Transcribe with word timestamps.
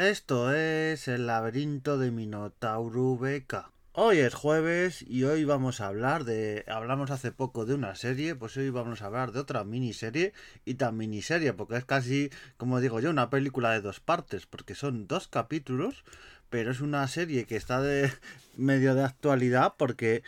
Esto 0.00 0.54
es 0.54 1.08
el 1.08 1.26
laberinto 1.26 1.98
de 1.98 2.10
Minotauro 2.10 3.18
Beca. 3.18 3.70
Hoy 3.92 4.16
es 4.16 4.32
jueves 4.32 5.04
y 5.06 5.24
hoy 5.24 5.44
vamos 5.44 5.82
a 5.82 5.88
hablar 5.88 6.24
de... 6.24 6.64
Hablamos 6.68 7.10
hace 7.10 7.32
poco 7.32 7.66
de 7.66 7.74
una 7.74 7.94
serie, 7.94 8.34
pues 8.34 8.56
hoy 8.56 8.70
vamos 8.70 9.02
a 9.02 9.06
hablar 9.06 9.32
de 9.32 9.40
otra 9.40 9.62
miniserie 9.62 10.32
y 10.64 10.76
tan 10.76 10.96
miniserie, 10.96 11.52
porque 11.52 11.76
es 11.76 11.84
casi, 11.84 12.30
como 12.56 12.80
digo 12.80 13.00
yo, 13.00 13.10
una 13.10 13.28
película 13.28 13.72
de 13.72 13.82
dos 13.82 14.00
partes, 14.00 14.46
porque 14.46 14.74
son 14.74 15.06
dos 15.06 15.28
capítulos, 15.28 16.02
pero 16.48 16.70
es 16.70 16.80
una 16.80 17.06
serie 17.06 17.44
que 17.44 17.56
está 17.56 17.82
de 17.82 18.10
medio 18.56 18.94
de 18.94 19.04
actualidad, 19.04 19.74
porque 19.76 20.22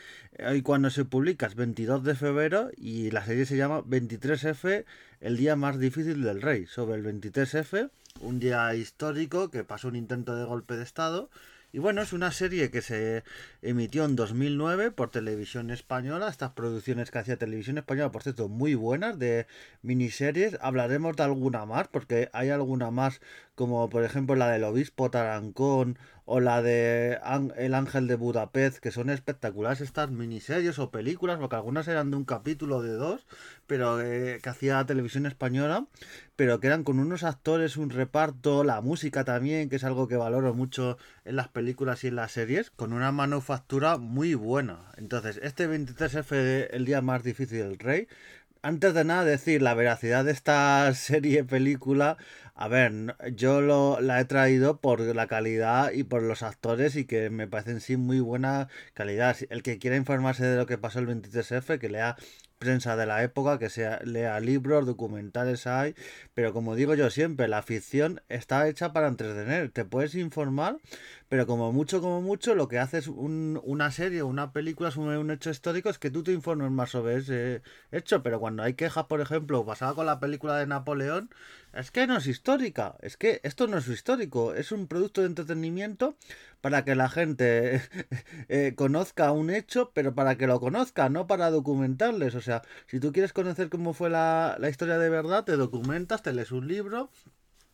hoy 0.46 0.60
cuando 0.60 0.90
se 0.90 1.06
publica 1.06 1.46
es 1.46 1.54
22 1.54 2.04
de 2.04 2.14
febrero 2.14 2.70
y 2.76 3.10
la 3.10 3.24
serie 3.24 3.46
se 3.46 3.56
llama 3.56 3.80
23F, 3.80 4.84
el 5.22 5.36
día 5.38 5.56
más 5.56 5.78
difícil 5.78 6.22
del 6.22 6.42
rey, 6.42 6.66
sobre 6.66 6.96
el 6.96 7.04
23F, 7.06 7.88
un 8.20 8.40
día 8.40 8.74
histórico 8.74 9.50
que 9.50 9.64
pasó 9.64 9.88
un 9.88 9.96
intento 9.96 10.34
de 10.36 10.44
golpe 10.44 10.76
de 10.76 10.82
Estado 10.82 11.30
y 11.74 11.78
bueno, 11.78 12.02
es 12.02 12.12
una 12.12 12.32
serie 12.32 12.70
que 12.70 12.82
se 12.82 13.24
emitió 13.62 14.04
en 14.04 14.14
2009 14.14 14.90
por 14.90 15.10
Televisión 15.10 15.70
Española. 15.70 16.28
Estas 16.28 16.50
producciones 16.52 17.10
que 17.10 17.18
hacía 17.18 17.38
Televisión 17.38 17.78
Española, 17.78 18.12
por 18.12 18.22
cierto, 18.22 18.50
muy 18.50 18.74
buenas 18.74 19.18
de 19.18 19.46
miniseries. 19.80 20.58
Hablaremos 20.60 21.16
de 21.16 21.22
alguna 21.22 21.64
más, 21.64 21.88
porque 21.88 22.28
hay 22.34 22.50
alguna 22.50 22.90
más, 22.90 23.22
como 23.54 23.88
por 23.88 24.04
ejemplo 24.04 24.36
la 24.36 24.50
del 24.50 24.64
Obispo 24.64 25.10
Tarancón 25.10 25.98
o 26.24 26.40
la 26.40 26.62
de 26.62 27.18
El 27.56 27.74
Ángel 27.74 28.06
de 28.06 28.14
Budapest, 28.14 28.78
que 28.78 28.90
son 28.90 29.10
espectaculares 29.10 29.80
estas 29.80 30.10
miniseries 30.10 30.78
o 30.78 30.90
películas, 30.90 31.38
porque 31.38 31.56
algunas 31.56 31.88
eran 31.88 32.10
de 32.10 32.16
un 32.16 32.24
capítulo 32.24 32.82
de 32.82 32.92
dos, 32.92 33.26
pero 33.66 34.00
eh, 34.00 34.38
que 34.42 34.48
hacía 34.48 34.84
Televisión 34.84 35.26
Española, 35.26 35.86
pero 36.36 36.60
que 36.60 36.68
eran 36.68 36.84
con 36.84 36.98
unos 36.98 37.24
actores, 37.24 37.76
un 37.76 37.90
reparto, 37.90 38.64
la 38.64 38.80
música 38.80 39.24
también, 39.24 39.68
que 39.68 39.76
es 39.76 39.84
algo 39.84 40.08
que 40.08 40.16
valoro 40.16 40.54
mucho 40.54 40.96
en 41.24 41.36
las 41.36 41.48
películas 41.48 42.04
y 42.04 42.08
en 42.08 42.16
las 42.16 42.32
series, 42.32 42.70
con 42.70 42.92
una 42.92 43.12
manufactura 43.12 43.98
muy 43.98 44.34
buena. 44.34 44.92
Entonces, 44.96 45.40
este 45.42 45.68
23F, 45.68 46.68
el 46.70 46.84
día 46.84 47.02
más 47.02 47.22
difícil 47.22 47.58
del 47.58 47.78
rey, 47.78 48.08
antes 48.62 48.94
de 48.94 49.04
nada 49.04 49.24
decir 49.24 49.60
la 49.60 49.74
veracidad 49.74 50.24
de 50.24 50.32
esta 50.32 50.92
serie 50.94 51.44
película, 51.44 52.16
a 52.54 52.68
ver, 52.68 53.16
yo 53.34 53.60
lo, 53.60 54.00
la 54.00 54.20
he 54.20 54.24
traído 54.24 54.80
por 54.80 55.00
la 55.00 55.26
calidad 55.26 55.92
y 55.92 56.04
por 56.04 56.22
los 56.22 56.42
actores 56.42 56.96
y 56.96 57.04
que 57.04 57.28
me 57.30 57.48
parecen 57.48 57.80
sí 57.80 57.96
muy 57.96 58.20
buena 58.20 58.68
calidad. 58.94 59.36
El 59.50 59.62
que 59.62 59.78
quiera 59.78 59.96
informarse 59.96 60.44
de 60.44 60.56
lo 60.56 60.66
que 60.66 60.78
pasó 60.78 61.00
el 61.00 61.08
23F, 61.08 61.78
que 61.78 61.88
lea 61.88 62.16
prensa 62.62 62.94
de 62.94 63.06
la 63.06 63.24
época, 63.24 63.58
que 63.58 63.68
sea, 63.68 63.98
lea 64.04 64.38
libros, 64.38 64.86
documentales 64.86 65.66
hay, 65.66 65.96
pero 66.32 66.52
como 66.52 66.76
digo 66.76 66.94
yo 66.94 67.10
siempre, 67.10 67.48
la 67.48 67.62
ficción 67.62 68.22
está 68.28 68.68
hecha 68.68 68.92
para 68.92 69.08
entretener, 69.08 69.72
te 69.72 69.84
puedes 69.84 70.14
informar, 70.14 70.78
pero 71.28 71.44
como 71.44 71.72
mucho, 71.72 72.00
como 72.00 72.22
mucho, 72.22 72.54
lo 72.54 72.68
que 72.68 72.78
haces 72.78 73.08
un, 73.08 73.60
una 73.64 73.90
serie 73.90 74.22
una 74.22 74.52
película 74.52 74.92
sobre 74.92 75.18
un 75.18 75.32
hecho 75.32 75.50
histórico 75.50 75.90
es 75.90 75.98
que 75.98 76.12
tú 76.12 76.22
te 76.22 76.32
informes 76.32 76.70
más 76.70 76.90
sobre 76.90 77.16
ese 77.16 77.62
hecho, 77.90 78.22
pero 78.22 78.38
cuando 78.38 78.62
hay 78.62 78.74
quejas, 78.74 79.06
por 79.06 79.20
ejemplo, 79.20 79.66
pasaba 79.66 79.96
con 79.96 80.06
la 80.06 80.20
película 80.20 80.56
de 80.56 80.68
Napoleón, 80.68 81.30
es 81.74 81.90
que 81.90 82.06
no 82.06 82.16
es 82.16 82.26
histórica, 82.26 82.96
es 83.00 83.16
que 83.16 83.40
esto 83.44 83.66
no 83.66 83.78
es 83.78 83.88
histórico, 83.88 84.54
es 84.54 84.72
un 84.72 84.86
producto 84.86 85.22
de 85.22 85.28
entretenimiento 85.28 86.16
para 86.60 86.84
que 86.84 86.94
la 86.94 87.08
gente 87.08 87.82
eh, 88.48 88.74
conozca 88.76 89.32
un 89.32 89.50
hecho, 89.50 89.90
pero 89.94 90.14
para 90.14 90.36
que 90.36 90.46
lo 90.46 90.60
conozca, 90.60 91.08
no 91.08 91.26
para 91.26 91.50
documentarles. 91.50 92.34
O 92.34 92.40
sea, 92.40 92.62
si 92.86 93.00
tú 93.00 93.12
quieres 93.12 93.32
conocer 93.32 93.68
cómo 93.68 93.94
fue 93.94 94.10
la, 94.10 94.56
la 94.58 94.68
historia 94.68 94.98
de 94.98 95.10
verdad, 95.10 95.44
te 95.44 95.56
documentas, 95.56 96.22
te 96.22 96.32
lees 96.32 96.52
un 96.52 96.68
libro, 96.68 97.10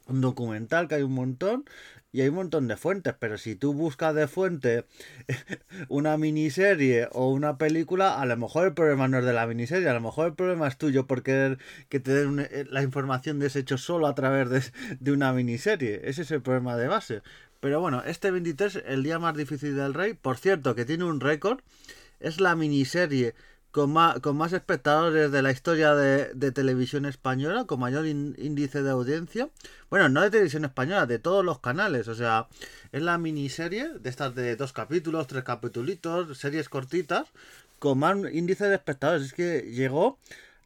un 0.09 0.21
documental 0.21 0.89
que 0.89 0.97
hay 0.97 1.03
un 1.03 1.13
montón 1.13 1.65
y 2.11 2.23
hay 2.23 2.29
un 2.29 2.37
montón 2.37 2.69
de 2.69 2.77
fuentes, 2.77 3.15
pero 3.19 3.37
si 3.37 3.55
tú 3.55 3.75
buscas 3.75 4.15
de 4.15 4.27
fuente 4.29 4.87
una 5.89 6.17
miniserie 6.17 7.09
o 7.13 7.31
una 7.31 7.59
película, 7.59 8.21
a 8.21 8.27
lo 8.27 8.37
mejor 8.37 8.67
el 8.67 8.75
problema 8.75 9.09
no 9.09 9.19
es 9.19 9.25
de 9.25 9.35
la 9.35 9.47
miniserie, 9.47 9.89
a 9.89 9.95
lo 9.95 10.01
mejor 10.01 10.29
el 10.29 10.35
problema 10.35 10.67
es 10.67 10.79
tuyo 10.79 11.07
por 11.07 11.23
querer 11.23 11.59
que 11.91 12.01
te 12.01 12.15
den 12.15 12.41
eh, 12.41 12.65
la 12.71 12.83
información 12.83 13.39
de 13.39 13.49
ese 13.49 13.61
hecho 13.61 13.77
solo 13.77 14.07
a 14.07 14.15
través 14.15 14.49
de, 14.49 14.63
de 15.01 15.13
una 15.13 15.33
miniserie. 15.33 16.01
Ese 16.05 16.23
es 16.23 16.31
el 16.31 16.41
problema 16.41 16.77
de 16.77 16.89
base. 16.89 17.23
Pero 17.61 17.81
bueno, 17.81 18.03
este 18.07 18.31
23, 18.31 18.85
el 18.87 19.03
día 19.03 19.19
más 19.19 19.37
difícil 19.37 19.77
del 19.77 19.93
rey, 19.93 20.15
por 20.15 20.39
cierto, 20.39 20.75
que 20.75 20.85
tiene 20.85 21.05
un 21.05 21.21
récord, 21.21 21.61
es 22.21 22.41
la 22.41 22.55
miniserie 22.57 23.35
con 23.71 23.93
más, 23.93 24.21
con 24.21 24.37
más 24.37 24.53
espectadores 24.53 25.31
de 25.31 25.43
la 25.43 25.51
historia 25.51 25.95
de, 25.95 26.33
de 26.35 26.53
televisión 26.53 27.05
española, 27.05 27.65
con 27.65 27.81
mayor 27.81 28.07
índice 28.07 28.83
de 28.83 28.91
audiencia. 28.91 29.51
Bueno, 29.91 30.09
no 30.09 30.23
de 30.23 30.31
televisión 30.31 30.65
española, 30.65 31.07
de 31.07 31.19
todos 31.19 31.45
los 31.45 31.61
canales. 31.61 32.09
O 32.09 32.15
sea, 32.15 32.49
es 32.93 33.03
la 33.03 33.19
miniserie 33.19 33.91
de 33.91 34.09
estas 34.09 34.35
de 34.35 34.57
dos 34.57 34.73
capítulos, 34.73 35.27
tres 35.27 35.45
capítulos, 35.45 36.39
series 36.39 36.69
cortitas, 36.69 37.27
con 37.79 37.99
más 37.99 38.17
índice 38.33 38.67
de 38.67 38.75
espectadores. 38.75 39.27
Es 39.27 39.33
que 39.33 39.61
llegó 39.71 40.19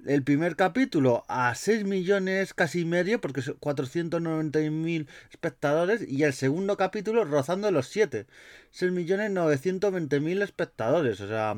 el 0.06 0.22
primer 0.22 0.56
capítulo 0.56 1.24
a 1.28 1.54
6 1.54 1.84
millones 1.84 2.54
casi 2.54 2.84
medio, 2.84 3.20
porque 3.20 3.42
son 3.42 3.58
490.000 3.60 5.06
espectadores, 5.30 6.02
y 6.08 6.24
el 6.24 6.32
segundo 6.32 6.76
capítulo 6.76 7.24
rozando 7.24 7.70
los 7.70 7.88
7, 7.88 8.26
6 8.70 8.92
millones 8.92 9.30
920.000 9.30 10.42
espectadores, 10.42 11.20
o 11.20 11.28
sea, 11.28 11.56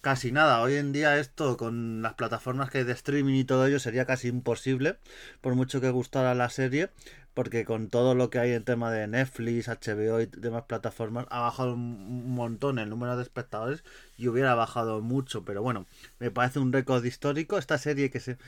casi 0.00 0.32
nada. 0.32 0.60
Hoy 0.62 0.74
en 0.74 0.92
día 0.92 1.18
esto 1.18 1.56
con 1.56 2.02
las 2.02 2.14
plataformas 2.14 2.70
que 2.70 2.78
hay 2.78 2.84
de 2.84 2.92
streaming 2.92 3.34
y 3.34 3.44
todo 3.44 3.66
ello 3.66 3.78
sería 3.78 4.06
casi 4.06 4.28
imposible, 4.28 4.96
por 5.40 5.54
mucho 5.54 5.80
que 5.80 5.90
gustara 5.90 6.34
la 6.34 6.50
serie, 6.50 6.90
porque 7.34 7.64
con 7.64 7.88
todo 7.88 8.14
lo 8.14 8.30
que 8.30 8.38
hay 8.38 8.52
en 8.52 8.64
tema 8.64 8.90
de 8.90 9.06
Netflix, 9.06 9.68
HBO 9.68 10.20
y 10.20 10.26
demás 10.26 10.64
plataformas, 10.64 11.26
ha 11.30 11.40
bajado 11.40 11.74
un 11.74 12.34
montón 12.34 12.78
el 12.78 12.90
número 12.90 13.16
de 13.16 13.22
espectadores 13.22 13.84
y 14.18 14.28
hubiera 14.28 14.54
bajado 14.54 15.00
mucho, 15.00 15.44
pero 15.44 15.62
bueno, 15.62 15.86
me 16.18 16.30
parece 16.30 16.58
un 16.58 16.72
récord 16.72 17.04
histórico. 17.04 17.58
Esta 17.58 17.78
serie 17.78 18.10
que 18.10 18.20
se 18.20 18.38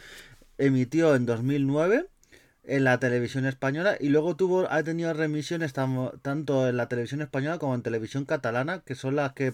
emitió 0.59 1.15
en 1.15 1.27
2009 1.27 2.09
en 2.65 2.85
la 2.85 2.99
televisión 2.99 3.47
española 3.47 3.97
y 4.01 4.09
luego 4.09 4.37
tuvo 4.37 4.71
ha 4.71 4.83
tenido 4.83 5.13
remisiones 5.13 5.73
tanto 5.75 6.69
en 6.69 6.77
la 6.77 6.89
televisión 6.89 7.21
española 7.23 7.59
como 7.59 7.75
en 7.75 7.83
televisión 7.83 8.25
catalana 8.25 8.81
que 8.81 8.95
son 8.95 9.17
las 9.17 9.35
que 9.35 9.53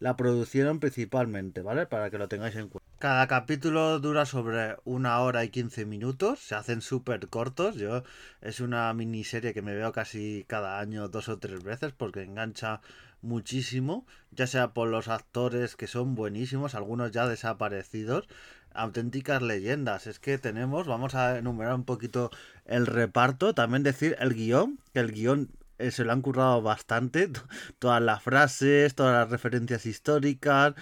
la 0.00 0.16
produjeron 0.16 0.80
principalmente 0.80 1.62
vale 1.62 1.86
para 1.86 2.10
que 2.10 2.18
lo 2.18 2.28
tengáis 2.28 2.56
en 2.56 2.68
cuenta 2.68 2.79
cada 3.00 3.26
capítulo 3.28 3.98
dura 3.98 4.26
sobre 4.26 4.76
una 4.84 5.20
hora 5.20 5.42
y 5.42 5.48
quince 5.48 5.86
minutos 5.86 6.38
se 6.38 6.54
hacen 6.54 6.82
súper 6.82 7.28
cortos 7.28 7.76
yo 7.76 8.04
es 8.42 8.60
una 8.60 8.92
miniserie 8.92 9.54
que 9.54 9.62
me 9.62 9.74
veo 9.74 9.90
casi 9.90 10.44
cada 10.46 10.78
año 10.78 11.08
dos 11.08 11.30
o 11.30 11.38
tres 11.38 11.64
veces 11.64 11.94
porque 11.96 12.22
engancha 12.22 12.82
muchísimo 13.22 14.04
ya 14.32 14.46
sea 14.46 14.74
por 14.74 14.88
los 14.88 15.08
actores 15.08 15.76
que 15.76 15.86
son 15.86 16.14
buenísimos 16.14 16.74
algunos 16.74 17.10
ya 17.10 17.26
desaparecidos 17.26 18.28
auténticas 18.72 19.42
leyendas. 19.42 20.06
Es 20.06 20.20
que 20.20 20.38
tenemos, 20.38 20.86
vamos 20.86 21.16
a 21.16 21.38
enumerar 21.38 21.74
un 21.74 21.84
poquito 21.84 22.30
el 22.66 22.86
reparto, 22.86 23.52
también 23.52 23.82
decir 23.82 24.16
el 24.20 24.32
guion, 24.34 24.78
que 24.92 25.00
el 25.00 25.10
guion 25.10 25.50
eh, 25.80 25.90
se 25.90 26.04
lo 26.04 26.12
han 26.12 26.22
currado 26.22 26.62
bastante, 26.62 27.30
todas 27.78 28.02
las 28.02 28.22
frases, 28.22 28.94
todas 28.94 29.14
las 29.14 29.30
referencias 29.30 29.86
históricas, 29.86 30.74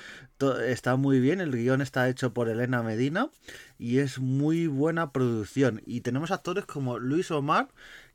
está 0.66 0.96
muy 0.96 1.20
bien, 1.20 1.40
el 1.40 1.52
guion 1.52 1.80
está 1.80 2.08
hecho 2.08 2.32
por 2.32 2.48
Elena 2.48 2.82
Medina 2.82 3.30
y 3.78 3.98
es 3.98 4.18
muy 4.18 4.66
buena 4.66 5.12
producción. 5.12 5.82
Y 5.86 6.02
tenemos 6.02 6.30
actores 6.30 6.64
como 6.66 6.98
Luis 6.98 7.30
Omar, 7.30 7.68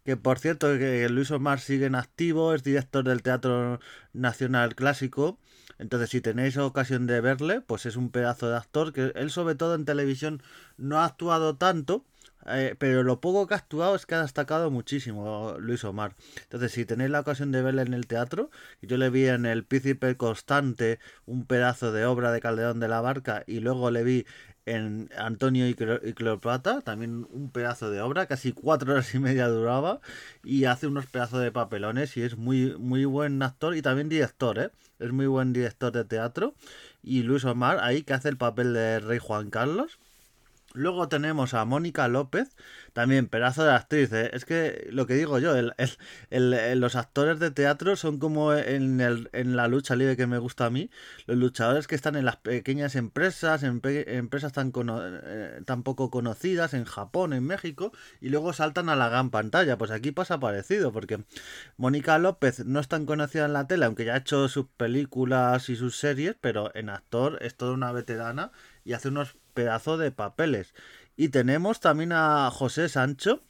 que 0.05 0.17
por 0.17 0.39
cierto 0.39 0.67
que 0.77 1.07
Luis 1.09 1.31
Omar 1.31 1.59
sigue 1.59 1.85
en 1.85 1.95
activo, 1.95 2.53
es 2.53 2.63
director 2.63 3.03
del 3.03 3.23
Teatro 3.23 3.79
Nacional 4.13 4.75
Clásico 4.75 5.37
entonces, 5.79 6.09
si 6.11 6.21
tenéis 6.21 6.57
ocasión 6.57 7.07
de 7.07 7.21
verle, 7.21 7.61
pues 7.61 7.85
es 7.85 7.95
un 7.95 8.09
pedazo 8.09 8.49
de 8.49 8.57
actor 8.57 8.93
que 8.93 9.11
él 9.15 9.31
sobre 9.31 9.55
todo 9.55 9.75
en 9.75 9.85
televisión 9.85 10.41
no 10.77 10.99
ha 10.99 11.05
actuado 11.05 11.57
tanto, 11.57 12.05
eh, 12.47 12.75
pero 12.77 13.03
lo 13.03 13.21
poco 13.21 13.47
que 13.47 13.53
ha 13.53 13.57
actuado 13.57 13.95
es 13.95 14.05
que 14.05 14.15
ha 14.15 14.21
destacado 14.21 14.71
muchísimo 14.71 15.55
Luis 15.59 15.83
Omar. 15.83 16.15
Entonces, 16.43 16.71
si 16.71 16.85
tenéis 16.85 17.09
la 17.09 17.21
ocasión 17.21 17.51
de 17.51 17.61
verle 17.61 17.83
en 17.83 17.93
el 17.93 18.07
teatro, 18.07 18.49
yo 18.81 18.97
le 18.97 19.09
vi 19.09 19.27
en 19.27 19.45
El 19.45 19.63
Príncipe 19.65 20.17
Constante, 20.17 20.99
un 21.25 21.45
pedazo 21.45 21.91
de 21.91 22.05
obra 22.05 22.31
de 22.31 22.41
Calderón 22.41 22.79
de 22.79 22.87
la 22.87 23.01
Barca, 23.01 23.43
y 23.47 23.59
luego 23.59 23.91
le 23.91 24.03
vi 24.03 24.25
en 24.65 25.09
Antonio 25.17 25.67
y, 25.67 25.73
Cleopatra, 25.73 26.81
también 26.81 27.27
un 27.31 27.51
pedazo 27.51 27.89
de 27.89 28.01
obra, 28.01 28.27
casi 28.27 28.53
cuatro 28.53 28.93
horas 28.93 29.13
y 29.13 29.19
media 29.19 29.47
duraba, 29.47 29.99
y 30.43 30.65
hace 30.65 30.87
unos 30.87 31.05
pedazos 31.05 31.41
de 31.41 31.51
papelones 31.51 32.15
y 32.17 32.21
es 32.21 32.37
muy, 32.37 32.75
muy 32.77 33.05
buen 33.05 33.41
actor 33.41 33.75
y 33.75 33.81
también 33.81 34.09
director, 34.09 34.59
¿eh? 34.59 34.71
es 34.99 35.11
muy 35.11 35.27
buen 35.27 35.53
director 35.53 35.91
de 35.91 36.05
teatro. 36.05 36.55
Y 37.01 37.23
Luis 37.23 37.43
Omar 37.45 37.79
ahí 37.81 38.03
que 38.03 38.13
hace 38.13 38.29
el 38.29 38.37
papel 38.37 38.73
de 38.73 38.99
Rey 38.99 39.19
Juan 39.19 39.49
Carlos. 39.49 39.99
Luego 40.73 41.07
tenemos 41.07 41.53
a 41.53 41.65
Mónica 41.65 42.07
López, 42.07 42.55
también 42.93 43.27
pedazo 43.27 43.63
de 43.63 43.73
actriz. 43.73 44.11
¿eh? 44.11 44.31
Es 44.33 44.43
que 44.43 44.87
lo 44.91 45.05
que 45.05 45.13
digo 45.13 45.37
yo, 45.37 45.55
el, 45.55 46.79
los 46.79 46.95
actores 46.95 47.39
de 47.39 47.51
teatro 47.51 47.95
son 47.95 48.17
como 48.17 48.53
en, 48.53 48.99
en, 48.99 49.55
la 49.55 49.67
lucha 49.67 49.95
libre 49.95 50.17
que 50.17 50.25
me 50.25 50.39
gusta 50.39 50.65
a 50.65 50.69
mí, 50.71 50.89
los 51.27 51.37
luchadores 51.37 51.85
que 51.85 51.93
están 51.93 52.15
en 52.15 52.25
las 52.25 52.37
pequeñas 52.37 52.95
empresas, 52.95 53.61
en 53.61 53.81
empresas 53.83 54.51
tan, 54.51 54.73
eh, 54.75 55.61
tan 55.65 55.83
poco 55.83 56.09
conocidas, 56.09 56.73
en 56.73 56.85
Japón, 56.85 57.33
en 57.33 57.43
México, 57.43 57.91
y 58.19 58.29
luego 58.29 58.51
saltan 58.51 58.89
a 58.89 58.95
la 58.95 59.09
gran 59.09 59.29
pantalla. 59.29 59.77
Pues 59.77 59.91
aquí 59.91 60.11
pasa 60.11 60.39
parecido, 60.39 60.91
porque 60.91 61.23
Mónica 61.77 62.17
López 62.17 62.65
no 62.65 62.79
es 62.79 62.87
tan 62.87 63.05
conocida 63.05 63.45
en 63.45 63.53
la 63.53 63.67
tele, 63.67 63.85
aunque 63.85 64.05
ya 64.05 64.15
ha 64.15 64.17
hecho 64.17 64.47
sus 64.49 64.65
películas 64.65 65.69
y 65.69 65.75
sus 65.75 65.97
series, 65.97 66.35
pero 66.41 66.71
en 66.75 66.89
actor 66.89 67.37
es 67.41 67.55
toda 67.55 67.73
una 67.73 67.91
veterana 67.91 68.51
y 68.85 68.93
hace 68.93 69.09
unos 69.09 69.37
pedazos 69.53 69.99
de 69.99 70.11
papeles. 70.11 70.73
Y 71.15 71.29
tenemos 71.29 71.79
también 71.79 72.11
a 72.11 72.49
José 72.51 72.89
Sancho, 72.89 73.43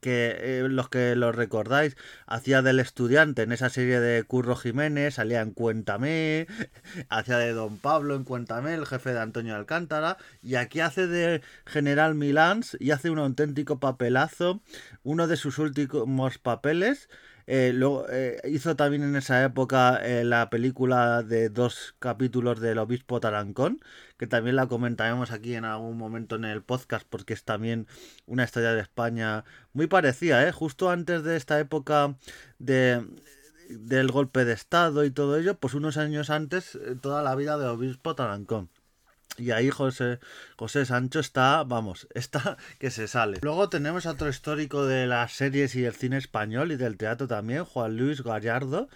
que 0.00 0.36
eh, 0.38 0.68
los 0.68 0.88
que 0.88 1.16
lo 1.16 1.32
recordáis, 1.32 1.96
hacía 2.26 2.62
del 2.62 2.78
estudiante 2.78 3.42
en 3.42 3.52
esa 3.52 3.68
serie 3.68 4.00
de 4.00 4.22
Curro 4.22 4.54
Jiménez, 4.54 5.14
salía 5.14 5.40
en 5.40 5.52
Cuéntame, 5.52 6.46
hacía 7.08 7.38
de 7.38 7.52
Don 7.52 7.78
Pablo 7.78 8.14
en 8.14 8.24
Cuéntame, 8.24 8.74
el 8.74 8.86
jefe 8.86 9.12
de 9.12 9.20
Antonio 9.20 9.56
Alcántara, 9.56 10.16
y 10.42 10.54
aquí 10.54 10.80
hace 10.80 11.06
de 11.06 11.42
General 11.66 12.14
Milans 12.14 12.76
y 12.80 12.92
hace 12.92 13.10
un 13.10 13.18
auténtico 13.18 13.80
papelazo, 13.80 14.60
uno 15.02 15.26
de 15.26 15.36
sus 15.36 15.58
últimos 15.58 16.38
papeles 16.38 17.08
eh, 17.52 17.72
luego, 17.74 18.06
eh, 18.08 18.40
hizo 18.44 18.76
también 18.76 19.02
en 19.02 19.16
esa 19.16 19.42
época 19.42 19.98
eh, 20.04 20.22
la 20.22 20.50
película 20.50 21.24
de 21.24 21.48
dos 21.48 21.96
capítulos 21.98 22.60
del 22.60 22.78
Obispo 22.78 23.18
Tarancón, 23.18 23.80
que 24.18 24.28
también 24.28 24.54
la 24.54 24.68
comentaremos 24.68 25.32
aquí 25.32 25.56
en 25.56 25.64
algún 25.64 25.98
momento 25.98 26.36
en 26.36 26.44
el 26.44 26.62
podcast, 26.62 27.04
porque 27.10 27.32
es 27.34 27.42
también 27.42 27.88
una 28.26 28.44
historia 28.44 28.72
de 28.72 28.80
España 28.80 29.44
muy 29.72 29.88
parecida, 29.88 30.46
¿eh? 30.46 30.52
justo 30.52 30.90
antes 30.90 31.24
de 31.24 31.36
esta 31.36 31.58
época 31.58 32.14
de 32.60 33.04
del 33.68 34.12
golpe 34.12 34.44
de 34.44 34.52
Estado 34.52 35.04
y 35.04 35.10
todo 35.10 35.36
ello, 35.36 35.56
pues 35.58 35.74
unos 35.74 35.96
años 35.96 36.30
antes, 36.30 36.78
toda 37.00 37.22
la 37.22 37.34
vida 37.34 37.58
del 37.58 37.68
Obispo 37.70 38.14
Tarancón. 38.14 38.68
Y 39.40 39.50
ahí 39.52 39.70
José, 39.70 40.18
José 40.56 40.84
Sancho 40.84 41.20
está, 41.20 41.64
vamos, 41.64 42.06
está 42.14 42.56
que 42.78 42.90
se 42.90 43.08
sale. 43.08 43.38
Luego 43.42 43.68
tenemos 43.68 44.06
otro 44.06 44.28
histórico 44.28 44.86
de 44.86 45.06
las 45.06 45.32
series 45.32 45.74
y 45.74 45.84
el 45.84 45.94
cine 45.94 46.18
español 46.18 46.72
y 46.72 46.76
del 46.76 46.96
teatro 46.96 47.26
también, 47.26 47.64
Juan 47.64 47.96
Luis 47.96 48.22
Gallardo, 48.22 48.88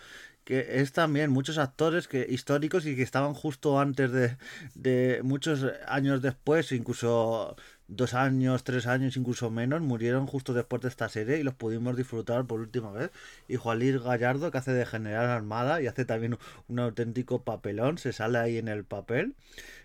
que 0.44 0.81
es 0.81 0.93
también 0.93 1.31
muchos 1.31 1.56
actores 1.58 2.06
que 2.06 2.26
históricos 2.29 2.85
y 2.87 2.94
que 2.94 3.02
estaban 3.02 3.32
justo 3.35 3.81
antes 3.81 4.12
de, 4.12 4.37
de 4.75 5.20
muchos 5.23 5.64
años 5.87 6.20
después, 6.20 6.70
incluso 6.73 7.56
dos 7.88 8.14
años, 8.14 8.64
tres 8.64 8.86
años, 8.86 9.16
incluso 9.16 9.50
menos, 9.50 9.81
murieron 9.82 10.26
justo 10.26 10.54
después 10.54 10.82
de 10.82 10.88
esta 10.88 11.08
serie 11.08 11.38
y 11.38 11.42
los 11.42 11.54
pudimos 11.54 11.96
disfrutar 11.96 12.46
por 12.46 12.60
última 12.60 12.90
vez. 12.92 13.10
Y 13.48 13.56
Juan 13.56 13.78
Luis 13.78 14.02
Gallardo, 14.02 14.50
que 14.50 14.58
hace 14.58 14.72
de 14.72 14.86
General 14.86 15.26
Armada 15.26 15.82
y 15.82 15.86
hace 15.86 16.04
también 16.04 16.38
un 16.69 16.78
auténtico 16.78 17.42
papelón, 17.42 17.98
se 17.98 18.12
sale 18.12 18.38
ahí 18.38 18.58
en 18.58 18.69
el 18.69 18.84
papel. 18.84 19.34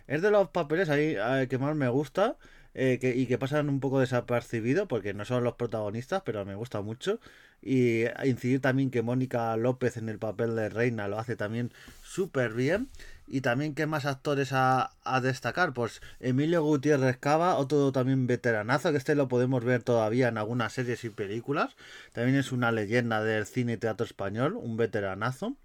Es 0.07 0.21
de 0.21 0.31
los 0.31 0.49
papeles 0.49 0.89
ahí 0.89 1.15
eh, 1.17 1.47
que 1.49 1.57
más 1.57 1.75
me 1.75 1.89
gusta. 1.89 2.37
Eh, 2.75 2.99
que, 3.01 3.15
y 3.15 3.25
que 3.25 3.39
pasan 3.39 3.67
un 3.67 3.79
poco 3.79 3.99
desapercibido 3.99 4.87
porque 4.87 5.13
no 5.13 5.25
son 5.25 5.43
los 5.43 5.55
protagonistas, 5.55 6.21
pero 6.23 6.45
me 6.45 6.55
gusta 6.55 6.81
mucho. 6.81 7.19
Y 7.61 8.05
incidir 8.23 8.61
también 8.61 8.91
que 8.91 9.01
Mónica 9.01 9.57
López 9.57 9.97
en 9.97 10.07
el 10.07 10.19
papel 10.19 10.55
de 10.55 10.69
Reina 10.69 11.07
lo 11.07 11.19
hace 11.19 11.35
también 11.35 11.71
súper 12.03 12.53
bien. 12.53 12.87
Y 13.31 13.41
también, 13.41 13.75
¿qué 13.75 13.85
más 13.85 14.05
actores 14.05 14.49
a, 14.53 14.91
destacar? 15.21 15.73
Pues 15.73 16.01
Emilio 16.19 16.63
Gutiérrez 16.63 17.17
Cava, 17.17 17.55
otro 17.57 17.91
también 17.91 18.25
veteranazo, 18.25 18.91
que 18.91 18.97
este 18.97 19.13
lo 19.13 19.27
podemos 19.27 19.63
ver 19.63 19.83
todavía 19.83 20.29
en 20.29 20.37
algunas 20.39 20.73
series 20.73 21.03
y 21.03 21.09
películas. 21.09 21.75
También 22.11 22.37
es 22.37 22.51
una 22.51 22.71
leyenda 22.71 23.23
del 23.23 23.45
cine 23.45 23.73
y 23.73 23.77
teatro 23.77 24.05
español, 24.05 24.55
un 24.55 24.77
veteranazo. 24.77 25.55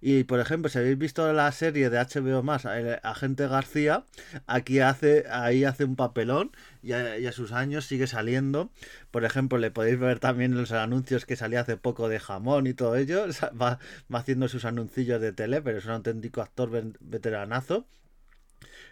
Y 0.00 0.24
por 0.24 0.40
ejemplo, 0.40 0.70
si 0.70 0.78
habéis 0.78 0.96
visto 0.96 1.30
la 1.34 1.52
serie 1.52 1.90
de 1.90 1.98
HBO 1.98 2.42
más, 2.42 2.64
Agente 2.64 3.46
García, 3.46 4.04
aquí 4.46 4.80
hace, 4.80 5.26
ahí 5.30 5.64
hace 5.64 5.84
un 5.84 5.96
papelón 5.96 6.52
y 6.82 6.92
a, 6.92 7.32
sus 7.32 7.52
años 7.52 7.84
sigue 7.84 8.06
saliendo. 8.06 8.70
Por 9.10 9.24
ejemplo, 9.24 9.58
le 9.58 9.70
podéis 9.70 9.98
ver 9.98 10.18
también 10.18 10.56
los 10.56 10.72
anuncios 10.72 11.26
que 11.26 11.36
salía 11.36 11.60
hace 11.60 11.76
poco 11.76 12.08
de 12.08 12.20
jamón 12.20 12.66
y 12.66 12.74
todo 12.74 12.96
ello. 12.96 13.26
Va, 13.60 13.78
va 14.12 14.18
haciendo 14.18 14.48
sus 14.48 14.64
anuncios 14.64 15.20
de 15.20 15.32
tele, 15.32 15.62
pero 15.62 15.78
es 15.78 15.84
un 15.84 15.92
auténtico 15.92 16.42
actor 16.42 16.70
veteranazo. 17.00 17.86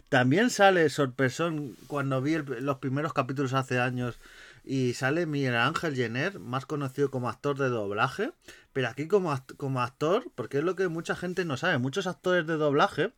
También 0.08 0.48
sale 0.48 0.88
sorpresón 0.88 1.76
cuando 1.86 2.22
vi 2.22 2.36
los 2.38 2.78
primeros 2.78 3.12
capítulos 3.12 3.52
hace 3.52 3.78
años 3.78 4.18
y 4.64 4.94
sale 4.94 5.26
Miguel 5.26 5.56
Ángel 5.56 5.94
Jenner, 5.94 6.38
más 6.38 6.66
conocido 6.66 7.10
como 7.10 7.28
actor 7.28 7.58
de 7.58 7.68
doblaje, 7.68 8.32
pero 8.72 8.88
aquí 8.88 9.06
como, 9.06 9.34
como 9.56 9.80
actor, 9.82 10.30
porque 10.34 10.58
es 10.58 10.64
lo 10.64 10.76
que 10.76 10.88
mucha 10.88 11.14
gente 11.14 11.44
no 11.44 11.56
sabe, 11.56 11.78
muchos 11.78 12.06
actores 12.06 12.46
de 12.46 12.56
doblaje 12.56 13.12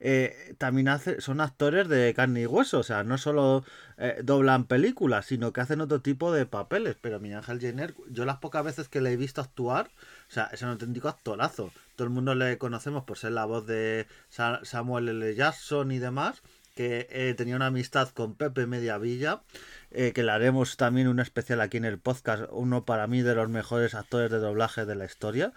eh, 0.00 0.54
también 0.58 0.88
son 1.18 1.40
actores 1.40 1.88
de 1.88 2.14
carne 2.14 2.42
y 2.42 2.46
hueso, 2.46 2.78
o 2.78 2.82
sea, 2.84 3.02
no 3.02 3.18
solo 3.18 3.64
eh, 3.96 4.20
doblan 4.22 4.64
películas, 4.64 5.26
sino 5.26 5.52
que 5.52 5.60
hacen 5.60 5.80
otro 5.80 6.00
tipo 6.00 6.32
de 6.32 6.46
papeles, 6.46 6.96
pero 7.00 7.18
Miguel 7.18 7.38
Ángel 7.38 7.60
Jenner, 7.60 7.94
yo 8.08 8.24
las 8.24 8.36
pocas 8.36 8.64
veces 8.64 8.88
que 8.88 9.00
le 9.00 9.12
he 9.12 9.16
visto 9.16 9.40
actuar, 9.40 9.90
o 10.28 10.32
sea, 10.32 10.50
es 10.52 10.62
un 10.62 10.68
auténtico 10.68 11.08
actorazo, 11.08 11.72
todo 11.96 12.06
el 12.06 12.14
mundo 12.14 12.36
le 12.36 12.58
conocemos 12.58 13.04
por 13.04 13.18
ser 13.18 13.32
la 13.32 13.44
voz 13.44 13.66
de 13.66 14.06
Samuel 14.28 15.08
L. 15.08 15.34
Jackson 15.34 15.90
y 15.90 15.98
demás, 15.98 16.42
que 16.76 17.08
eh, 17.10 17.34
tenía 17.36 17.56
una 17.56 17.66
amistad 17.66 18.08
con 18.10 18.36
Pepe 18.36 18.66
Mediavilla 18.66 19.42
que 19.90 20.22
le 20.22 20.30
haremos 20.30 20.76
también 20.76 21.08
un 21.08 21.18
especial 21.18 21.62
aquí 21.62 21.78
en 21.78 21.86
el 21.86 21.98
podcast, 21.98 22.44
uno 22.50 22.84
para 22.84 23.06
mí 23.06 23.22
de 23.22 23.34
los 23.34 23.48
mejores 23.48 23.94
actores 23.94 24.30
de 24.30 24.38
doblaje 24.38 24.84
de 24.84 24.94
la 24.94 25.06
historia. 25.06 25.54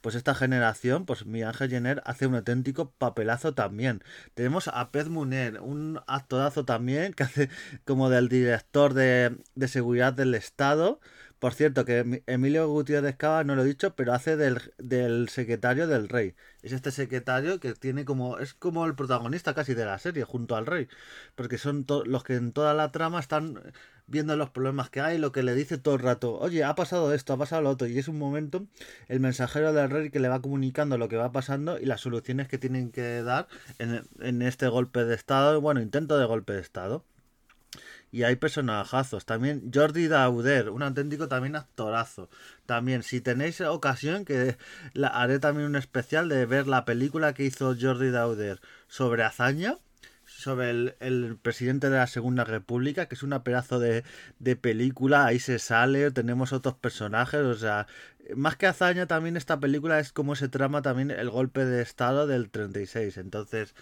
Pues 0.00 0.14
esta 0.14 0.34
generación, 0.34 1.04
pues 1.06 1.26
mi 1.26 1.42
Ángel 1.42 1.70
Jenner 1.70 2.02
hace 2.06 2.26
un 2.26 2.34
auténtico 2.34 2.90
papelazo 2.92 3.54
también. 3.54 4.02
Tenemos 4.34 4.68
a 4.68 4.90
Pez 4.90 5.08
Muner, 5.08 5.60
un 5.60 6.00
actorazo 6.06 6.64
también 6.64 7.12
que 7.12 7.24
hace 7.24 7.50
como 7.84 8.08
del 8.10 8.28
director 8.28 8.94
de, 8.94 9.36
de 9.54 9.68
seguridad 9.68 10.12
del 10.12 10.34
Estado. 10.34 11.00
Por 11.40 11.54
cierto, 11.54 11.86
que 11.86 12.22
Emilio 12.26 12.68
Gutiérrez 12.68 13.16
Cava 13.16 13.44
no 13.44 13.56
lo 13.56 13.62
he 13.62 13.64
dicho, 13.66 13.96
pero 13.96 14.12
hace 14.12 14.36
del, 14.36 14.60
del, 14.76 15.30
secretario 15.30 15.86
del 15.86 16.10
rey. 16.10 16.34
Es 16.60 16.72
este 16.72 16.90
secretario 16.90 17.60
que 17.60 17.72
tiene 17.72 18.04
como. 18.04 18.38
es 18.38 18.52
como 18.52 18.84
el 18.84 18.94
protagonista 18.94 19.54
casi 19.54 19.72
de 19.72 19.86
la 19.86 19.98
serie, 19.98 20.24
junto 20.24 20.54
al 20.54 20.66
rey. 20.66 20.88
Porque 21.36 21.56
son 21.56 21.86
los 22.04 22.24
que 22.24 22.34
en 22.34 22.52
toda 22.52 22.74
la 22.74 22.92
trama 22.92 23.20
están 23.20 23.72
viendo 24.10 24.36
los 24.36 24.50
problemas 24.50 24.90
que 24.90 25.00
hay, 25.00 25.18
lo 25.18 25.32
que 25.32 25.42
le 25.42 25.54
dice 25.54 25.78
todo 25.78 25.94
el 25.94 26.00
rato. 26.00 26.38
Oye, 26.38 26.64
ha 26.64 26.74
pasado 26.74 27.14
esto, 27.14 27.32
ha 27.32 27.38
pasado 27.38 27.62
lo 27.62 27.70
otro. 27.70 27.86
Y 27.86 27.98
es 27.98 28.08
un 28.08 28.18
momento 28.18 28.66
el 29.08 29.20
mensajero 29.20 29.72
del 29.72 29.90
rey 29.90 30.10
que 30.10 30.20
le 30.20 30.28
va 30.28 30.42
comunicando 30.42 30.98
lo 30.98 31.08
que 31.08 31.16
va 31.16 31.32
pasando 31.32 31.78
y 31.78 31.86
las 31.86 32.00
soluciones 32.00 32.48
que 32.48 32.58
tienen 32.58 32.90
que 32.90 33.22
dar 33.22 33.48
en, 33.78 34.02
en 34.20 34.42
este 34.42 34.68
golpe 34.68 35.04
de 35.04 35.14
estado. 35.14 35.60
Bueno, 35.60 35.80
intento 35.80 36.18
de 36.18 36.26
golpe 36.26 36.52
de 36.52 36.60
estado 36.60 37.04
y 38.12 38.24
hay 38.24 38.36
personajazos. 38.36 39.24
También 39.24 39.70
Jordi 39.72 40.08
Dauder, 40.08 40.70
un 40.70 40.82
auténtico 40.82 41.28
también 41.28 41.56
actorazo. 41.56 42.28
También, 42.66 43.02
si 43.02 43.20
tenéis 43.20 43.60
ocasión, 43.60 44.24
que 44.24 44.56
haré 45.02 45.38
también 45.38 45.68
un 45.68 45.76
especial 45.76 46.28
de 46.28 46.46
ver 46.46 46.66
la 46.66 46.84
película 46.84 47.34
que 47.34 47.44
hizo 47.44 47.74
Jordi 47.80 48.10
Dauder 48.10 48.60
sobre 48.88 49.22
Azaña, 49.22 49.76
sobre 50.40 50.70
el, 50.70 51.38
presidente 51.40 51.90
de 51.90 51.96
la 51.96 52.06
Segunda 52.06 52.44
República, 52.44 53.06
que 53.06 53.14
es 53.14 53.22
una 53.22 53.44
pedazo 53.44 53.78
de, 53.78 54.04
de 54.38 54.56
película, 54.56 55.26
ahí 55.26 55.38
se 55.38 55.58
sale, 55.58 56.10
tenemos 56.10 56.52
otros 56.52 56.74
personajes, 56.74 57.40
o 57.40 57.54
sea, 57.54 57.86
más 58.36 58.56
que 58.56 58.66
hazaña 58.66 59.06
también 59.06 59.36
esta 59.36 59.60
película 59.60 59.98
es 59.98 60.12
como 60.12 60.36
se 60.36 60.48
trama 60.48 60.82
también 60.82 61.10
el 61.10 61.30
golpe 61.30 61.64
de 61.64 61.82
estado 61.82 62.26
del 62.26 62.50
36, 62.50 63.16
entonces 63.16 63.74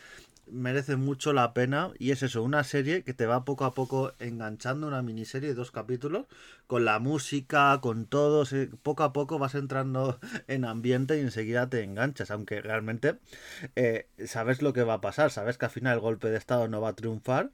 merece 0.53 0.97
mucho 0.97 1.33
la 1.33 1.53
pena 1.55 1.93
y 1.99 2.11
es 2.11 2.23
eso, 2.23 2.43
una 2.43 2.65
serie 2.65 3.03
que 3.03 3.15
te 3.15 3.27
va 3.27 3.45
poco 3.45 3.65
a 3.65 3.75
poco 3.75 4.13
enganchando, 4.19 4.87
una 4.87 5.03
miniserie 5.03 5.51
de 5.51 5.55
dos 5.55 5.71
capítulos, 5.71 6.27
con 6.67 6.85
la 6.85 6.99
música, 6.99 7.79
con 7.81 8.07
todo, 8.07 8.45
poco 8.83 9.03
a 9.03 9.13
poco 9.13 9.39
vas 9.39 9.55
entrando 9.55 10.19
en 10.49 10.65
ambiente 10.65 11.17
y 11.17 11.21
enseguida 11.21 11.69
te 11.69 11.83
enganchas, 11.83 12.31
aunque 12.31 12.61
realmente 12.61 13.19
eh, 13.77 14.09
sabes 14.27 14.63
lo 14.63 14.73
que 14.73 14.83
va 14.83 14.95
a 14.95 15.01
pasar, 15.01 15.31
sabes 15.31 15.59
que 15.59 15.67
al 15.67 15.71
final 15.71 15.95
el 15.95 16.01
golpe 16.01 16.29
de 16.29 16.37
estado 16.37 16.69
no 16.69 16.81
va 16.81 16.91
a 16.91 16.97
triunfar, 16.97 17.51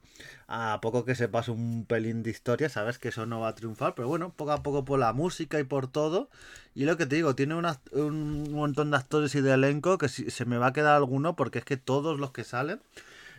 a 0.47 0.79
poco 0.83 1.05
que 1.05 1.15
se 1.15 1.29
pase 1.29 1.51
un 1.51 1.87
pelín 1.87 2.23
de 2.23 2.31
historia, 2.31 2.69
sabes 2.69 2.99
que 2.99 3.09
eso 3.09 3.27
no 3.27 3.41
va 3.41 3.49
a 3.49 3.55
triunfar, 3.55 3.95
pero 3.95 4.09
bueno, 4.09 4.33
poco 4.35 4.53
a 4.53 4.63
poco 4.63 4.85
por 4.85 4.99
la 4.99 5.13
música 5.13 5.61
y 5.61 5.65
por 5.65 5.87
todo, 5.87 6.29
y 6.75 6.85
lo 6.85 6.97
que 6.97 7.07
te 7.07 7.17
digo, 7.17 7.35
tiene 7.35 7.55
un 7.55 8.53
montón 8.53 8.91
de 8.91 8.97
actores 8.97 9.35
y 9.35 9.41
de 9.41 9.53
elenco 9.53 9.99
que 9.99 10.09
se 10.09 10.45
me 10.45 10.59
va 10.59 10.69
a 10.69 10.73
quedar 10.73 10.97
alguno 10.97 11.37
porque 11.37 11.61
es 11.61 11.65
que 11.65 11.77
todos 11.77 12.19
los 12.19 12.33
que 12.33 12.45
salen 12.45 12.81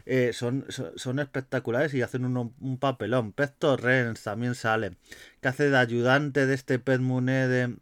eh, 0.05 0.31
son, 0.33 0.65
son, 0.69 1.19
espectaculares 1.19 1.93
y 1.93 2.01
hacen 2.01 2.25
un 2.25 2.77
papelón. 2.79 3.33
Pez 3.33 3.53
Torrens 3.57 4.21
también 4.21 4.55
sale, 4.55 4.97
que 5.41 5.47
hace 5.47 5.69
de 5.69 5.77
ayudante 5.77 6.45
de 6.45 6.53
este 6.53 6.79
Pez 6.79 6.99
Muné 6.99 7.47
de, 7.47 7.75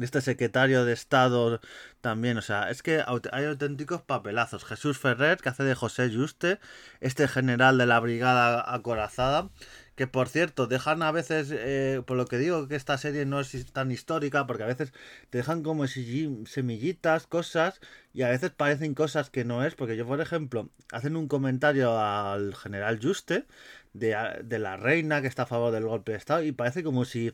este 0.00 0.20
secretario 0.22 0.84
de 0.84 0.94
Estado 0.94 1.60
también, 2.00 2.38
o 2.38 2.42
sea, 2.42 2.70
es 2.70 2.82
que 2.82 3.04
hay 3.32 3.44
auténticos 3.44 4.02
papelazos. 4.02 4.64
Jesús 4.64 4.98
Ferrer, 4.98 5.38
que 5.38 5.50
hace 5.50 5.64
de 5.64 5.74
José 5.74 6.10
Juste, 6.10 6.58
este 7.00 7.28
general 7.28 7.78
de 7.78 7.86
la 7.86 8.00
brigada 8.00 8.64
acorazada, 8.74 9.50
Que 9.94 10.06
por 10.06 10.28
cierto, 10.28 10.66
dejan 10.66 11.02
a 11.02 11.12
veces, 11.12 11.50
eh, 11.52 12.02
por 12.06 12.16
lo 12.16 12.26
que 12.26 12.38
digo 12.38 12.66
que 12.68 12.76
esta 12.76 12.96
serie 12.98 13.26
no 13.26 13.40
es 13.40 13.72
tan 13.72 13.90
histórica, 13.90 14.46
porque 14.46 14.62
a 14.62 14.66
veces 14.66 14.92
te 15.30 15.38
dejan 15.38 15.62
como 15.62 15.86
semillitas, 15.86 17.26
cosas, 17.26 17.80
y 18.14 18.22
a 18.22 18.28
veces 18.28 18.50
parecen 18.50 18.94
cosas 18.94 19.30
que 19.30 19.44
no 19.44 19.64
es, 19.64 19.74
porque 19.74 19.96
yo, 19.96 20.06
por 20.06 20.20
ejemplo, 20.20 20.70
hacen 20.92 21.16
un 21.16 21.28
comentario 21.28 21.98
al 21.98 22.54
general 22.54 23.00
Juste, 23.02 23.46
de, 23.92 24.58
la 24.58 24.76
reina 24.76 25.20
que 25.20 25.28
está 25.28 25.42
a 25.42 25.46
favor 25.46 25.72
del 25.72 25.84
golpe 25.84 26.12
de 26.12 26.18
Estado 26.18 26.42
y 26.42 26.52
parece 26.52 26.82
como 26.82 27.04
si 27.04 27.32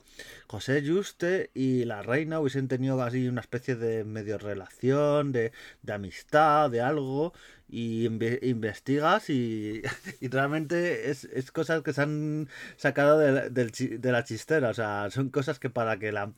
José 0.49 0.83
Juste 0.87 1.51
y 1.55 1.85
la 1.85 2.03
reina 2.03 2.41
hubiesen 2.41 2.69
tenido 2.69 3.01
así 3.03 3.29
una 3.29 3.41
especie 3.41 3.77
de 3.77 4.05
medio 4.05 4.39
relación, 4.39 5.33
de, 5.33 5.53
de 5.83 5.93
amistad, 5.93 6.71
de 6.71 6.81
algo 6.81 7.33
y 7.69 8.07
investigas 8.07 9.29
y, 9.29 9.83
realmente 10.23 11.11
es, 11.11 11.27
cosas 11.53 11.83
que 11.83 11.93
se 11.93 12.03
han 12.03 12.49
sacado 12.77 13.19
de, 13.19 13.51
de, 13.51 14.13
la 14.13 14.25
chistera, 14.25 14.71
o 14.71 14.75
sea, 14.75 15.09
son 15.11 15.29
cosas 15.29 15.59
que 15.59 15.69
para 15.69 15.99
que 15.99 16.13
la, 16.13 16.33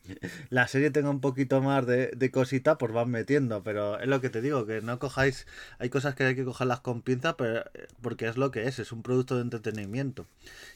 la 0.49 0.67
serie 0.67 0.91
tenga 0.91 1.11
un 1.11 1.21
poquito 1.21 1.61
más 1.63 1.87
de, 1.87 2.09
de, 2.17 2.31
cosita, 2.31 2.79
pues 2.79 2.93
van 2.93 3.11
metiendo, 3.11 3.63
pero 3.63 4.01
es 4.01 4.09
lo 4.09 4.21
que 4.21 4.31
te 4.31 4.41
digo, 4.41 4.67
que 4.67 4.81
no 4.81 4.99
cojáis, 4.99 5.47
hay 5.79 5.89
cosas 5.89 6.15
que 6.15 6.25
hay 6.25 6.35
que 6.35 6.45
cogerlas 6.45 6.81
con 6.81 7.03
pinza, 7.03 7.37
pero, 7.37 7.65
porque 8.03 8.27
es 8.27 8.37
lo 8.37 8.51
que 8.51 8.67
es, 8.67 8.79
es 8.79 8.91
un 8.93 9.03
producto 9.03 9.37
de 9.37 9.43
entretenimiento. 9.43 10.27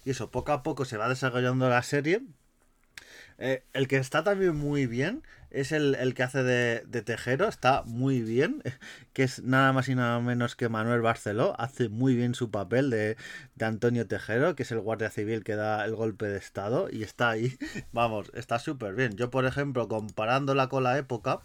Y 0.04 0.10
eso, 0.10 0.30
poco 0.30 0.52
a 0.52 0.62
poco 0.62 0.84
se 0.84 0.96
va 0.96 1.08
desarrollando 1.08 1.68
la 1.68 1.82
serie. 1.82 2.22
Eh, 3.38 3.64
el 3.72 3.88
que 3.88 3.96
está 3.96 4.22
también 4.22 4.54
muy 4.54 4.86
bien 4.86 5.24
es 5.54 5.72
el, 5.72 6.14
que 6.14 6.22
hace 6.22 6.42
de, 6.42 7.02
Tejero, 7.02 7.48
está 7.48 7.82
muy 7.84 8.22
bien, 8.22 8.62
que 9.12 9.22
es 9.22 9.42
nada 9.42 9.72
más 9.72 9.88
y 9.88 9.94
nada 9.94 10.18
menos 10.20 10.56
que 10.56 10.68
Manuel 10.68 11.00
Barceló, 11.00 11.54
hace 11.58 11.88
muy 11.88 12.16
bien 12.16 12.34
su 12.34 12.50
papel 12.50 12.90
de, 12.90 13.16
Antonio 13.60 14.06
Tejero, 14.06 14.56
que 14.56 14.64
es 14.64 14.72
el 14.72 14.80
guardia 14.80 15.10
civil 15.10 15.44
que 15.44 15.54
da 15.54 15.84
el 15.84 15.94
golpe 15.94 16.26
de 16.26 16.38
Estado, 16.38 16.88
y 16.90 17.02
está 17.02 17.30
ahí, 17.30 17.56
vamos, 17.92 18.30
está 18.34 18.58
súper 18.58 18.94
bien. 18.94 19.16
Yo, 19.16 19.30
por 19.30 19.46
ejemplo, 19.46 19.88
comparándola 19.88 20.68
con 20.68 20.82
la 20.82 20.98
época, 20.98 21.40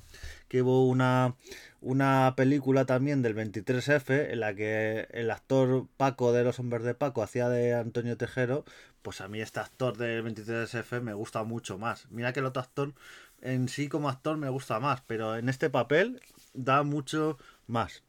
que 0.47 0.63
hubo 0.63 0.87
una, 0.87 1.35
una 1.81 2.33
película 2.35 2.85
también 2.85 3.21
del 3.21 3.35
23F 3.35 4.31
en 4.31 4.39
la 4.39 4.55
que 4.55 5.07
el 5.11 5.29
actor 5.29 5.87
Paco 5.97 6.33
de 6.33 6.43
Los 6.43 6.59
Hombres 6.59 6.83
de 6.83 6.95
Paco 6.95 7.21
hacía 7.21 7.47
de 7.47 7.75
Antonio 7.75 8.17
Tejero, 8.17 8.65
pues 9.01 9.21
a 9.21 9.27
mí 9.27 9.41
este 9.41 9.59
actor 9.59 9.97
del 9.97 10.23
23F 10.23 11.01
me 11.01 11.13
gusta 11.13 11.43
mucho 11.43 11.77
más. 11.77 12.07
Mira 12.09 12.33
que 12.33 12.41
el 12.41 12.45
otro 12.45 12.61
actor 12.61 12.93
en 13.41 13.69
sí 13.69 13.87
como 13.87 14.09
actor 14.09 14.37
me 14.37 14.49
gusta 14.49 14.79
más, 14.79 15.01
pero 15.07 15.35
en 15.37 15.49
este 15.49 15.69
papel 15.69 16.21
da 16.53 16.83
mucho 16.83 17.37
más 17.67 18.03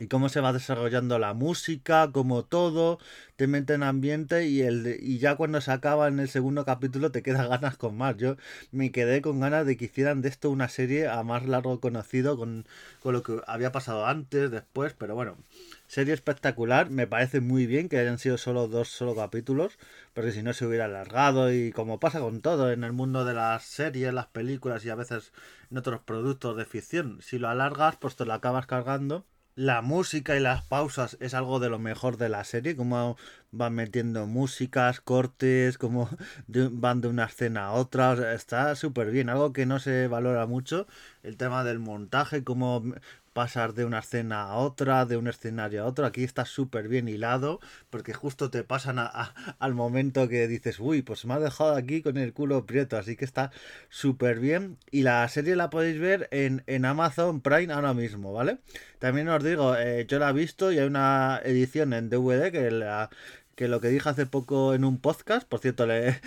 y 0.00 0.06
cómo 0.06 0.28
se 0.28 0.40
va 0.40 0.52
desarrollando 0.52 1.18
la 1.18 1.34
música, 1.34 2.10
como 2.12 2.44
todo, 2.44 2.98
te 3.36 3.46
mete 3.46 3.74
en 3.74 3.82
ambiente 3.82 4.46
y, 4.46 4.62
el, 4.62 4.96
y 5.00 5.18
ya 5.18 5.36
cuando 5.36 5.60
se 5.60 5.72
acaba 5.72 6.08
en 6.08 6.20
el 6.20 6.28
segundo 6.28 6.64
capítulo 6.64 7.10
te 7.10 7.22
queda 7.22 7.46
ganas 7.48 7.76
con 7.76 7.96
más. 7.96 8.16
Yo 8.16 8.36
me 8.70 8.92
quedé 8.92 9.22
con 9.22 9.40
ganas 9.40 9.66
de 9.66 9.76
que 9.76 9.86
hicieran 9.86 10.22
de 10.22 10.28
esto 10.28 10.50
una 10.50 10.68
serie 10.68 11.08
a 11.08 11.22
más 11.22 11.46
largo 11.46 11.80
conocido 11.80 12.36
con, 12.36 12.66
con 13.00 13.12
lo 13.14 13.22
que 13.22 13.40
había 13.46 13.72
pasado 13.72 14.06
antes, 14.06 14.50
después, 14.50 14.94
pero 14.96 15.14
bueno, 15.14 15.36
serie 15.88 16.12
espectacular, 16.14 16.90
me 16.90 17.06
parece 17.06 17.40
muy 17.40 17.66
bien 17.66 17.88
que 17.88 17.98
hayan 17.98 18.18
sido 18.18 18.38
solo 18.38 18.68
dos 18.68 18.88
solo 18.88 19.16
capítulos, 19.16 19.78
porque 20.12 20.32
si 20.32 20.42
no 20.42 20.52
se 20.52 20.66
hubiera 20.66 20.84
alargado 20.84 21.52
y 21.52 21.72
como 21.72 21.98
pasa 21.98 22.20
con 22.20 22.42
todo 22.42 22.70
en 22.70 22.84
el 22.84 22.92
mundo 22.92 23.24
de 23.24 23.34
las 23.34 23.64
series, 23.64 24.12
las 24.12 24.26
películas 24.26 24.84
y 24.84 24.90
a 24.90 24.94
veces 24.94 25.32
en 25.70 25.78
otros 25.78 26.00
productos 26.00 26.56
de 26.56 26.66
ficción, 26.66 27.18
si 27.22 27.38
lo 27.38 27.48
alargas 27.48 27.96
pues 27.96 28.16
te 28.16 28.26
lo 28.26 28.34
acabas 28.34 28.66
cargando. 28.66 29.24
La 29.54 29.82
música 29.82 30.36
y 30.36 30.40
las 30.40 30.62
pausas 30.62 31.16
es 31.18 31.34
algo 31.34 31.58
de 31.58 31.68
lo 31.68 31.80
mejor 31.80 32.16
de 32.16 32.28
la 32.28 32.44
serie, 32.44 32.76
como 32.76 33.16
van 33.50 33.74
metiendo 33.74 34.24
músicas, 34.28 35.00
cortes, 35.00 35.78
como 35.78 36.08
van 36.46 37.00
de 37.00 37.08
una 37.08 37.24
escena 37.24 37.64
a 37.66 37.72
otra, 37.72 38.34
está 38.34 38.76
súper 38.76 39.10
bien, 39.10 39.28
algo 39.28 39.52
que 39.52 39.66
no 39.66 39.80
se 39.80 40.06
valora 40.06 40.46
mucho, 40.46 40.86
el 41.24 41.36
tema 41.36 41.64
del 41.64 41.80
montaje, 41.80 42.44
cómo 42.44 42.84
pasar 43.38 43.72
de 43.72 43.84
una 43.84 44.00
escena 44.00 44.42
a 44.42 44.56
otra, 44.56 45.06
de 45.06 45.16
un 45.16 45.28
escenario 45.28 45.84
a 45.84 45.86
otro. 45.86 46.04
Aquí 46.04 46.24
está 46.24 46.44
súper 46.44 46.88
bien 46.88 47.06
hilado, 47.06 47.60
porque 47.88 48.12
justo 48.12 48.50
te 48.50 48.64
pasan 48.64 48.98
al 48.98 49.74
momento 49.74 50.28
que 50.28 50.48
dices, 50.48 50.80
uy, 50.80 51.02
pues 51.02 51.24
me 51.24 51.34
ha 51.34 51.38
dejado 51.38 51.76
aquí 51.76 52.02
con 52.02 52.16
el 52.16 52.32
culo 52.32 52.66
prieto, 52.66 52.96
así 52.96 53.14
que 53.14 53.24
está 53.24 53.52
súper 53.90 54.40
bien. 54.40 54.76
Y 54.90 55.02
la 55.02 55.28
serie 55.28 55.54
la 55.54 55.70
podéis 55.70 56.00
ver 56.00 56.26
en, 56.32 56.64
en, 56.66 56.84
Amazon 56.84 57.40
Prime 57.40 57.72
ahora 57.72 57.94
mismo, 57.94 58.32
¿vale? 58.32 58.58
También 58.98 59.28
os 59.28 59.44
digo, 59.44 59.76
eh, 59.76 60.04
yo 60.08 60.18
la 60.18 60.30
he 60.30 60.32
visto 60.32 60.72
y 60.72 60.80
hay 60.80 60.86
una 60.88 61.40
edición 61.44 61.92
en 61.92 62.10
DVD 62.10 62.50
que 62.50 62.72
la 62.72 63.08
que 63.58 63.66
lo 63.66 63.80
que 63.80 63.88
dije 63.88 64.08
hace 64.08 64.24
poco 64.24 64.72
en 64.72 64.84
un 64.84 65.00
podcast, 65.00 65.46
por 65.48 65.58
cierto, 65.58 65.84
eh, 65.90 66.20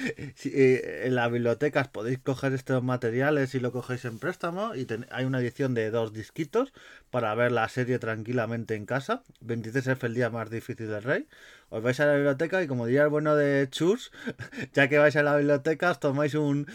en 1.05 1.15
las 1.15 1.31
bibliotecas 1.31 1.87
podéis 1.87 2.19
coger 2.19 2.51
estos 2.51 2.83
materiales 2.83 3.55
y 3.55 3.61
lo 3.61 3.71
cogéis 3.71 4.03
en 4.03 4.19
préstamo 4.19 4.75
y 4.75 4.85
hay 5.11 5.23
una 5.23 5.39
edición 5.39 5.73
de 5.73 5.91
dos 5.91 6.11
disquitos 6.11 6.73
para 7.09 7.33
ver 7.33 7.53
la 7.53 7.69
serie 7.69 7.99
tranquilamente 7.99 8.75
en 8.75 8.85
casa. 8.85 9.23
26F 9.45 10.03
el 10.03 10.13
día 10.13 10.29
más 10.29 10.49
difícil 10.49 10.89
del 10.89 11.03
rey 11.03 11.27
os 11.71 11.81
vais 11.81 11.99
a 12.01 12.05
la 12.05 12.15
biblioteca 12.15 12.61
y 12.61 12.67
como 12.67 12.85
diría 12.85 13.03
el 13.03 13.09
bueno 13.09 13.35
de 13.35 13.67
Chus, 13.71 14.11
ya 14.73 14.89
que 14.89 14.99
vais 14.99 15.15
a 15.15 15.23
la 15.23 15.37
biblioteca, 15.37 15.91
os 15.91 15.99
tomáis 15.99 16.35
un, 16.35 16.67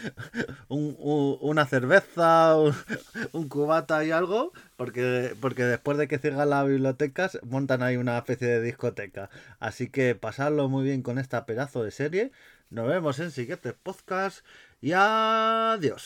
una 0.69 1.65
cerveza, 1.67 2.57
un, 2.57 3.47
cubata 3.47 4.03
y 4.03 4.11
algo, 4.11 4.53
porque, 4.75 5.35
porque 5.39 5.63
después 5.63 5.99
de 5.99 6.07
que 6.07 6.17
cierran 6.17 6.49
las 6.49 6.67
bibliotecas, 6.67 7.39
montan 7.43 7.83
ahí 7.83 7.95
una 7.95 8.17
especie 8.17 8.47
de 8.47 8.61
discoteca. 8.61 9.29
Así 9.59 9.89
que 9.89 10.15
pasadlo 10.15 10.67
muy 10.67 10.83
bien 10.83 11.03
con 11.03 11.19
esta 11.19 11.45
pedazo 11.45 11.83
de 11.83 11.91
serie. 11.91 12.31
Nos 12.71 12.87
vemos 12.87 13.19
en 13.19 13.31
siguientes 13.31 13.73
podcast 13.81 14.43
y 14.81 14.93
adiós. 14.93 15.95